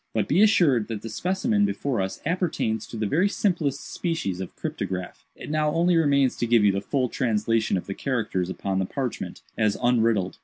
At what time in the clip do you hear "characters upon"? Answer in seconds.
7.93-8.79